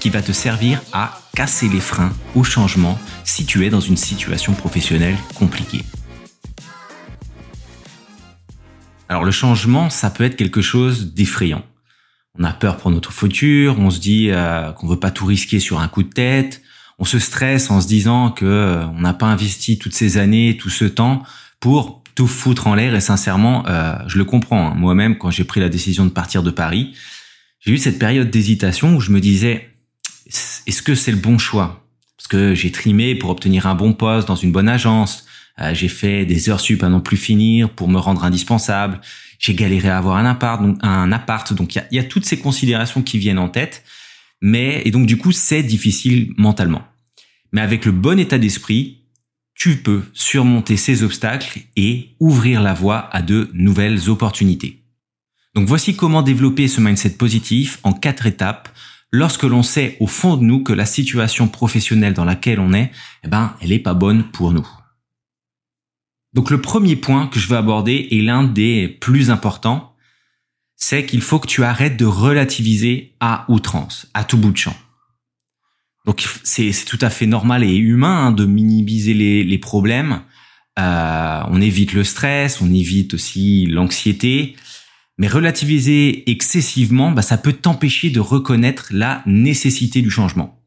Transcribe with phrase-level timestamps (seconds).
[0.00, 3.96] qui va te servir à casser les freins au changement si tu es dans une
[3.96, 5.84] situation professionnelle compliquée.
[9.08, 11.64] Alors le changement, ça peut être quelque chose d'effrayant.
[12.38, 15.60] On a peur pour notre futur, on se dit euh, qu'on veut pas tout risquer
[15.60, 16.62] sur un coup de tête,
[16.98, 20.56] on se stresse en se disant que euh, on n'a pas investi toutes ces années,
[20.56, 21.22] tout ce temps
[21.58, 24.68] pour tout foutre en l'air et sincèrement, euh, je le comprends.
[24.68, 24.74] Hein.
[24.76, 26.94] Moi-même, quand j'ai pris la décision de partir de Paris,
[27.60, 29.69] j'ai eu cette période d'hésitation où je me disais,
[30.66, 31.86] est-ce que c'est le bon choix?
[32.16, 35.26] Parce que j'ai trimé pour obtenir un bon poste dans une bonne agence,
[35.60, 39.00] euh, j'ai fait des heures sup à non plus finir pour me rendre indispensable,
[39.38, 42.24] j'ai galéré à avoir un appart, donc un appart, donc il y y a toutes
[42.24, 43.82] ces considérations qui viennent en tête,
[44.40, 46.82] mais et donc du coup c'est difficile mentalement.
[47.52, 48.98] Mais avec le bon état d'esprit,
[49.54, 54.82] tu peux surmonter ces obstacles et ouvrir la voie à de nouvelles opportunités.
[55.54, 58.68] Donc voici comment développer ce mindset positif en quatre étapes
[59.10, 62.90] lorsque l'on sait au fond de nous que la situation professionnelle dans laquelle on est,
[63.24, 64.66] eh ben, elle est pas bonne pour nous.
[66.32, 69.94] Donc le premier point que je veux aborder est l'un des plus importants,
[70.76, 74.76] c'est qu'il faut que tu arrêtes de relativiser à outrance, à tout bout de champ.
[76.06, 80.22] Donc c'est tout à fait normal et humain hein, de minimiser les, les problèmes.
[80.78, 84.56] Euh, on évite le stress, on évite aussi l'anxiété.
[85.20, 90.58] Mais relativiser excessivement, bah, ça peut t'empêcher de reconnaître la nécessité du changement.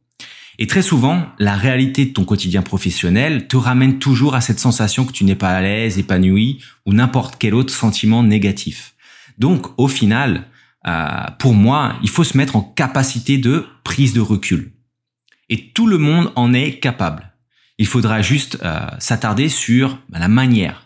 [0.60, 5.06] Et très souvent, la réalité de ton quotidien professionnel te ramène toujours à cette sensation
[5.06, 8.94] que tu n'es pas à l'aise, épanoui ou n'importe quel autre sentiment négatif.
[9.40, 10.48] Donc, au final,
[10.86, 11.08] euh,
[11.40, 14.72] pour moi, il faut se mettre en capacité de prise de recul.
[15.50, 17.34] Et tout le monde en est capable.
[17.80, 20.83] Il faudra juste euh, s'attarder sur bah, la manière.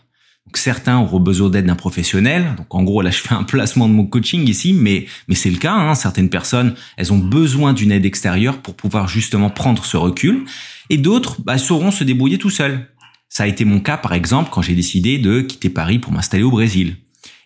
[0.48, 2.54] Donc certains auront besoin d'aide d'un professionnel.
[2.56, 5.50] Donc en gros là je fais un placement de mon coaching ici, mais mais c'est
[5.50, 5.74] le cas.
[5.74, 5.94] Hein.
[5.94, 10.46] Certaines personnes elles ont besoin d'une aide extérieure pour pouvoir justement prendre ce recul,
[10.88, 12.88] et d'autres bah, sauront se débrouiller tout seuls.
[13.28, 16.44] Ça a été mon cas par exemple quand j'ai décidé de quitter Paris pour m'installer
[16.44, 16.96] au Brésil.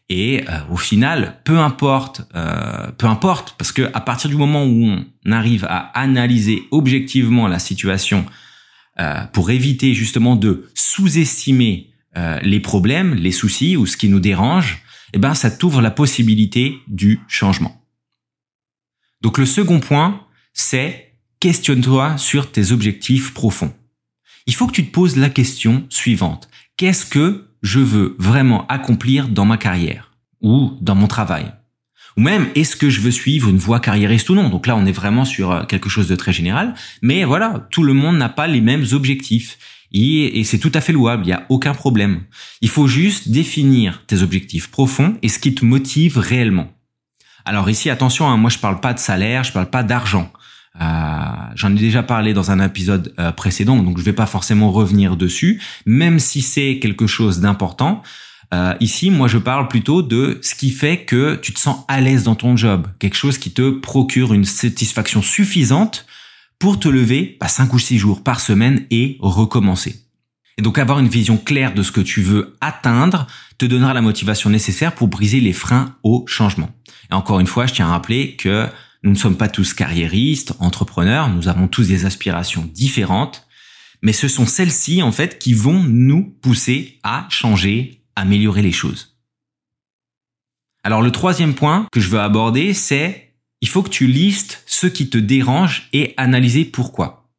[0.09, 4.65] Et euh, au final, peu importe, euh, peu importe, parce que à partir du moment
[4.65, 4.97] où
[5.27, 8.25] on arrive à analyser objectivement la situation
[9.01, 14.83] euh, pour éviter justement de sous-estimer les problèmes, les soucis ou ce qui nous dérange,
[15.15, 17.83] eh ben ça t'ouvre la possibilité du changement.
[19.23, 23.73] Donc le second point, c'est questionne-toi sur tes objectifs profonds.
[24.47, 26.49] Il faut que tu te poses la question suivante.
[26.77, 31.53] Qu'est-ce que je veux vraiment accomplir dans ma carrière ou dans mon travail?
[32.17, 34.51] Ou même est-ce que je veux suivre une voie carriériste ou non?
[34.51, 36.75] Donc là, on est vraiment sur euh, quelque chose de très général.
[37.01, 39.59] Mais voilà, tout le monde n'a pas les mêmes objectifs.
[39.93, 42.23] Et, c'est tout à fait louable, il n'y a aucun problème.
[42.61, 46.73] Il faut juste définir tes objectifs profonds et ce qui te motive réellement.
[47.45, 50.33] Alors ici, attention, hein, moi je parle pas de salaire, je parle pas d'argent.
[50.81, 50.85] Euh,
[51.55, 55.17] j'en ai déjà parlé dans un épisode euh, précédent, donc je vais pas forcément revenir
[55.17, 58.03] dessus, même si c'est quelque chose d'important.
[58.55, 62.01] Euh, ici, moi, je parle plutôt de ce qui fait que tu te sens à
[62.01, 66.07] l'aise dans ton job, quelque chose qui te procure une satisfaction suffisante
[66.63, 69.97] pour te lever pas 5 ou 6 jours par semaine et recommencer.
[70.57, 73.27] Et donc avoir une vision claire de ce que tu veux atteindre
[73.59, 76.71] te donnera la motivation nécessaire pour briser les freins au changement.
[77.11, 78.69] Et encore une fois, je tiens à rappeler que
[79.03, 83.45] nous ne sommes pas tous carriéristes, entrepreneurs, nous avons tous des aspirations différentes,
[84.01, 89.17] mais ce sont celles-ci en fait qui vont nous pousser à changer, améliorer les choses.
[90.85, 93.32] Alors le troisième point que je veux aborder, c'est
[93.63, 97.31] il faut que tu listes ce qui te dérange et analyser pourquoi.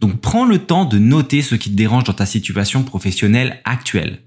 [0.00, 4.20] Donc prends le temps de noter ce qui te dérange dans ta situation professionnelle actuelle.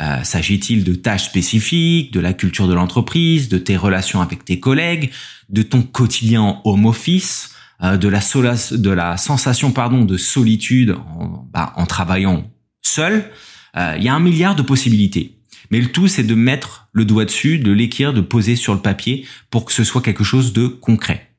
[0.00, 4.60] Euh, s'agit-il de tâches spécifiques, de la culture de l'entreprise, de tes relations avec tes
[4.60, 5.10] collègues,
[5.48, 7.50] de ton quotidien en home office,
[7.82, 12.48] euh, de la de la sensation pardon de solitude en, bah, en travaillant
[12.82, 13.30] seul
[13.76, 15.37] euh, Il y a un milliard de possibilités.
[15.70, 18.80] Mais le tout, c'est de mettre le doigt dessus, de l'écrire, de poser sur le
[18.80, 21.30] papier pour que ce soit quelque chose de concret.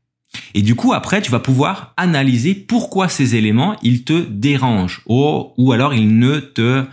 [0.53, 5.53] Et du coup, après, tu vas pouvoir analyser pourquoi ces éléments, ils te dérangent ou,
[5.57, 6.85] ou alors ils ne te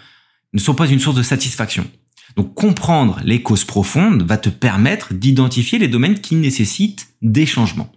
[0.52, 1.86] ne sont pas une source de satisfaction.
[2.34, 7.92] Donc comprendre les causes profondes va te permettre d'identifier les domaines qui nécessitent des changements.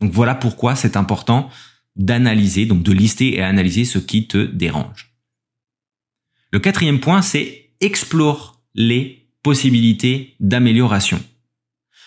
[0.00, 1.50] Donc voilà pourquoi c'est important
[1.96, 5.12] d'analyser, donc de lister et analyser ce qui te dérange.
[6.50, 11.20] Le quatrième point, c'est explore les possibilités d'amélioration.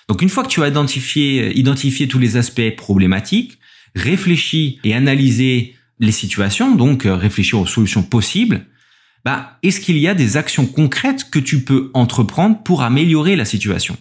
[0.07, 3.59] Donc une fois que tu as identifié, identifié tous les aspects problématiques,
[3.93, 8.65] réfléchis et analysé les situations, donc euh, réfléchir aux solutions possibles,
[9.25, 13.45] bah, est-ce qu'il y a des actions concrètes que tu peux entreprendre pour améliorer la
[13.45, 13.97] situation?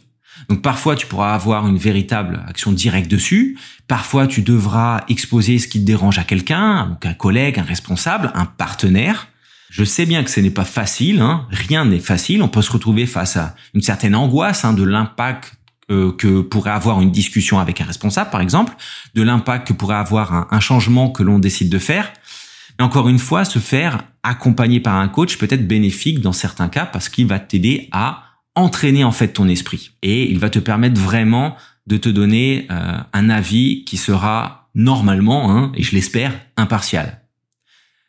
[0.49, 3.59] Donc parfois tu pourras avoir une véritable action directe dessus,
[3.89, 8.31] parfois tu devras exposer ce qui te dérange à quelqu'un, donc un collègue, un responsable,
[8.35, 9.29] un partenaire.
[9.71, 11.47] Je sais bien que ce n'est pas facile, hein.
[11.53, 15.55] rien n'est facile, on peut se retrouver face à une certaine angoisse hein, de l'impact
[15.93, 18.75] euh, que pourrait avoir une discussion avec un responsable, par exemple,
[19.15, 22.13] de l'impact que pourrait avoir un, changement que l'on décide de faire.
[22.79, 26.69] Mais encore une fois, se faire accompagner par un coach peut être bénéfique dans certains
[26.69, 28.25] cas parce qu'il va t'aider à
[28.57, 31.57] entraîner en fait ton esprit et il va te permettre vraiment
[31.87, 37.20] de te donner euh, un avis qui sera normalement, hein, et je l'espère, impartial.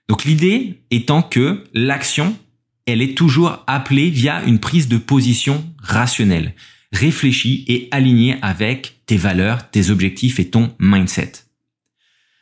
[0.07, 2.38] Donc l'idée étant que l'action,
[2.86, 6.56] elle est toujours appelée via une prise de position rationnelle,
[6.92, 11.31] réfléchie et alignée avec tes valeurs, tes objectifs et ton mindset.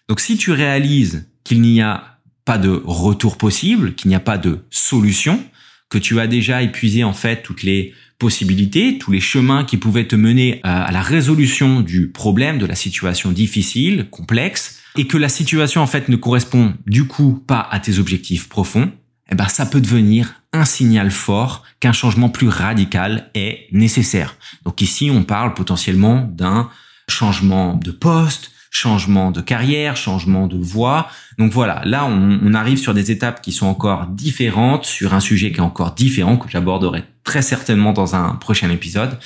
[0.08, 4.40] Donc si tu réalises qu'il n'y a pas de retour possible, qu'il n'y a pas
[4.40, 5.44] de solution,
[5.90, 10.08] que tu as déjà épuisé en fait toutes les possibilités, tous les chemins qui pouvaient
[10.08, 15.30] te mener à la résolution du problème, de la situation difficile, complexe, et que la
[15.30, 18.92] situation en fait ne correspond du coup pas à tes objectifs profonds,
[19.32, 24.36] eh ben ça peut devenir un signal fort qu'un changement plus radical est nécessaire.
[24.66, 26.70] Donc ici, on parle potentiellement d'un
[27.08, 31.10] changement de poste, changement de carrière, changement de voie.
[31.38, 35.52] Donc voilà, là on, arrive sur des étapes qui sont encore différentes, sur un sujet
[35.52, 39.18] qui est encore différent, que j'aborderai très certainement dans un prochain épisode.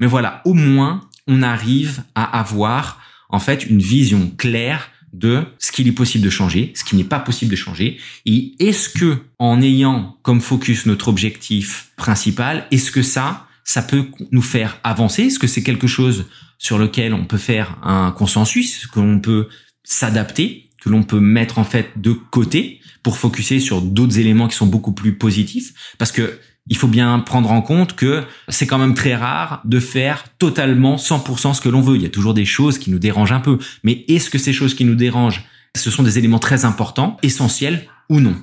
[0.00, 5.72] Mais voilà, au moins on arrive à avoir en fait une vision claire de ce
[5.72, 9.18] qu'il est possible de changer, ce qui n'est pas possible de changer, et est-ce que
[9.38, 15.24] en ayant comme focus notre objectif principal, est-ce que ça, ça peut nous faire avancer?
[15.24, 16.26] Est-ce que c'est quelque chose
[16.58, 19.48] sur lequel on peut faire un consensus, que l'on peut
[19.84, 24.56] s'adapter, que l'on peut mettre en fait de côté pour focuser sur d'autres éléments qui
[24.56, 25.74] sont beaucoup plus positifs?
[25.98, 26.38] Parce que
[26.68, 30.96] il faut bien prendre en compte que c'est quand même très rare de faire totalement
[30.96, 31.96] 100% ce que l'on veut.
[31.96, 33.58] Il y a toujours des choses qui nous dérangent un peu.
[33.82, 35.44] Mais est-ce que ces choses qui nous dérangent,
[35.76, 38.36] ce sont des éléments très importants, essentiels ou non?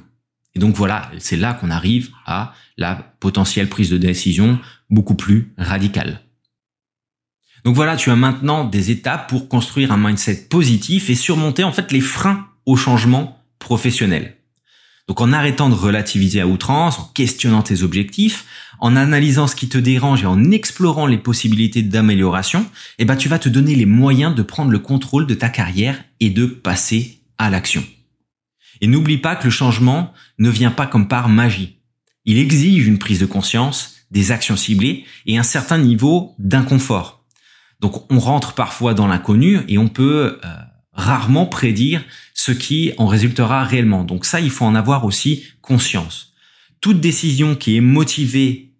[0.56, 5.54] Et donc voilà, c'est là qu'on arrive à la potentielle prise de décision beaucoup plus
[5.58, 6.22] radicale.
[7.64, 11.72] Donc voilà, tu as maintenant des étapes pour construire un mindset positif et surmonter en
[11.72, 14.39] fait les freins au changement professionnel.
[15.10, 18.46] Donc en arrêtant de relativiser à outrance, en questionnant tes objectifs,
[18.80, 22.68] en analysant ce qui te dérange et en explorant les possibilités d'amélioration,
[23.00, 26.00] eh ben tu vas te donner les moyens de prendre le contrôle de ta carrière
[26.20, 27.84] et de passer à l'action.
[28.82, 31.80] Et n'oublie pas que le changement ne vient pas comme par magie.
[32.26, 37.26] Il exige une prise de conscience, des actions ciblées et un certain niveau d'inconfort.
[37.80, 40.50] Donc on rentre parfois dans l'inconnu et on peut euh,
[41.00, 42.04] rarement prédire
[42.34, 44.04] ce qui en résultera réellement.
[44.04, 46.34] Donc ça, il faut en avoir aussi conscience.
[46.82, 48.74] Toute décision qui est motivée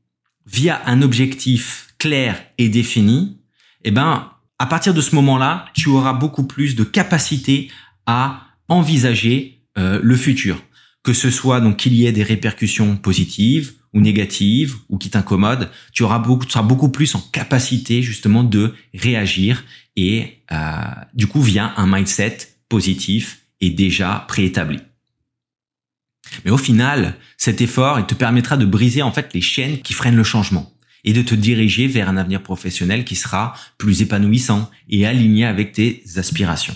[0.46, 3.38] via un objectif clair et défini,
[3.84, 7.70] eh ben, à partir de ce moment-là, tu auras beaucoup plus de capacité
[8.06, 10.62] à envisager euh, le futur.
[11.04, 15.70] Que ce soit donc qu'il y ait des répercussions positives ou négative ou qui t'incommode,
[15.92, 19.64] tu auras beaucoup, tu seras beaucoup plus en capacité justement de réagir
[19.96, 20.56] et euh,
[21.14, 22.38] du coup via un mindset
[22.70, 24.80] positif et déjà préétabli.
[26.46, 29.94] Mais au final, cet effort il te permettra de briser en fait les chaînes qui
[29.94, 30.72] freinent le changement
[31.04, 35.72] et de te diriger vers un avenir professionnel qui sera plus épanouissant et aligné avec
[35.72, 36.76] tes aspirations.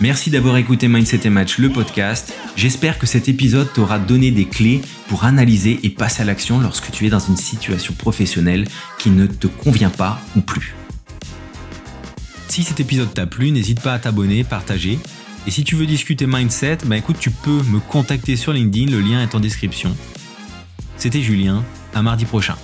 [0.00, 2.32] Merci d'avoir écouté Mindset et Match, le podcast.
[2.54, 6.92] J'espère que cet épisode t'aura donné des clés pour analyser et passer à l'action lorsque
[6.92, 8.68] tu es dans une situation professionnelle
[9.00, 10.76] qui ne te convient pas ou plus.
[12.46, 15.00] Si cet épisode t'a plu, n'hésite pas à t'abonner, partager.
[15.48, 19.00] Et si tu veux discuter mindset, bah écoute, tu peux me contacter sur LinkedIn, le
[19.00, 19.96] lien est en description.
[20.96, 22.54] C'était Julien, à mardi prochain.